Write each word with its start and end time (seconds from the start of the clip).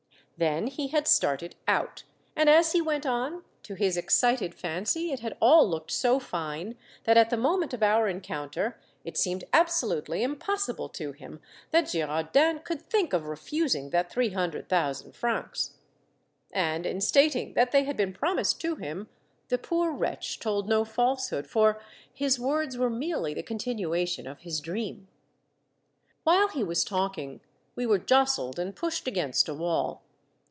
Then 0.37 0.65
he 0.65 0.87
had 0.87 1.07
started 1.07 1.55
out, 1.67 2.01
and 2.35 2.49
as 2.49 2.71
he 2.71 2.81
went 2.81 3.05
on, 3.05 3.43
to 3.61 3.75
his 3.75 3.95
excited 3.95 4.55
fancy 4.55 5.11
it 5.11 5.19
had 5.19 5.37
all 5.39 5.69
looked 5.69 5.91
so 5.91 6.17
fine 6.17 6.79
that 7.03 7.15
at 7.15 7.29
the 7.29 7.37
moment 7.37 7.75
of 7.75 7.83
our 7.83 8.07
encounter 8.07 8.81
it 9.05 9.17
seemed 9.17 9.43
absolutely 9.53 10.23
impossible 10.23 10.89
to 10.89 11.11
him 11.11 11.39
that 11.69 11.91
Girardin 11.91 12.61
could 12.63 12.81
think 12.81 13.13
of 13.13 13.27
refusing 13.27 13.91
that 13.91 14.11
three 14.11 14.29
hundred 14.31 14.67
thous 14.69 14.99
and 15.03 15.15
francs. 15.15 15.75
And 16.51 16.87
in 16.87 17.01
stating 17.01 17.53
that 17.53 17.71
they 17.71 17.83
had 17.83 17.95
been 17.95 18.11
promised 18.11 18.59
to 18.61 18.73
him 18.77 19.09
the 19.49 19.59
poor 19.59 19.91
wretch 19.91 20.39
told 20.39 20.67
no 20.67 20.83
false 20.83 21.29
hood, 21.29 21.45
for 21.45 21.79
his 22.11 22.39
words 22.39 22.79
were 22.79 22.89
merely 22.89 23.35
the 23.35 23.43
continuation 23.43 24.25
of 24.25 24.39
his 24.39 24.59
dream. 24.59 25.07
While 26.23 26.47
he 26.47 26.63
was 26.63 26.83
talking, 26.83 27.41
we 27.75 27.85
were 27.85 27.99
jostled 27.99 28.57
and 28.57 28.75
pushed 28.75 29.07
against 29.07 29.47
a 29.47 29.53
wall. 29.53 30.01